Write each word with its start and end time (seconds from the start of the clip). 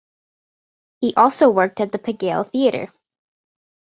He 1.01 1.13
also 1.13 1.51
worked 1.51 1.79
at 1.79 1.91
the 1.91 1.99
Pigalle 1.99 2.49
Theatre. 2.51 2.91